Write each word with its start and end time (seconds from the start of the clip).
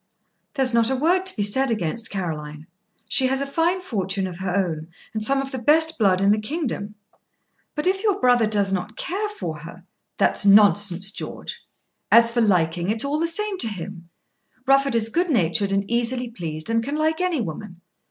"There 0.55 0.63
is 0.63 0.73
not 0.73 0.89
a 0.89 0.95
word 0.95 1.27
to 1.27 1.35
be 1.37 1.43
said 1.43 1.69
against 1.69 2.09
Caroline. 2.09 2.65
She 3.07 3.27
has 3.27 3.39
a 3.39 3.45
fine 3.45 3.81
fortune 3.81 4.25
of 4.25 4.39
her 4.39 4.55
own, 4.55 4.87
and 5.13 5.21
some 5.21 5.43
of 5.43 5.51
the 5.51 5.59
best 5.59 5.99
blood 5.99 6.21
in 6.21 6.31
the 6.31 6.39
kingdom." 6.41 6.95
"But 7.75 7.85
if 7.85 8.01
your 8.01 8.19
brother 8.19 8.47
does 8.47 8.73
not 8.73 8.97
care 8.97 9.29
for 9.29 9.59
her," 9.59 9.85
"That's 10.17 10.43
nonsense, 10.43 11.11
George. 11.11 11.63
As 12.11 12.31
for 12.31 12.41
liking, 12.41 12.89
it's 12.89 13.05
all 13.05 13.19
the 13.19 13.27
same 13.27 13.59
to 13.59 13.67
him. 13.67 14.09
Rufford 14.65 14.95
is 14.95 15.09
good 15.09 15.29
natured, 15.29 15.71
and 15.71 15.85
easily 15.87 16.31
pleased, 16.31 16.71
and 16.71 16.81
can 16.81 16.95
like 16.95 17.21
any 17.21 17.39
woman. 17.39 17.81